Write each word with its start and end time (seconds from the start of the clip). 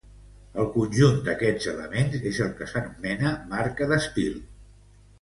El 0.63 0.69
conjunt 0.77 1.19
d’aquests 1.27 1.69
elements 1.75 2.19
és 2.33 2.41
el 2.49 2.51
que 2.63 2.71
s’anomena 2.75 3.37
marca 3.55 3.93
d’estil. 3.95 4.45